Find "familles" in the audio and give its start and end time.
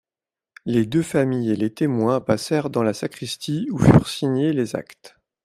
1.03-1.51